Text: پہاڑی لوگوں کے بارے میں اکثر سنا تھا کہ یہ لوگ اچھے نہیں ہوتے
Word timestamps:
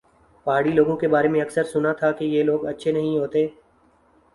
پہاڑی 0.47 0.71
لوگوں 0.71 0.95
کے 0.97 1.07
بارے 1.07 1.27
میں 1.27 1.41
اکثر 1.41 1.63
سنا 1.63 1.91
تھا 1.93 2.11
کہ 2.11 2.25
یہ 2.25 2.43
لوگ 2.43 2.65
اچھے 2.67 2.91
نہیں 2.91 3.17
ہوتے 3.17 3.47